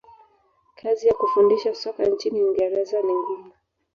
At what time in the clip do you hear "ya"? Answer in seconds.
1.07-1.13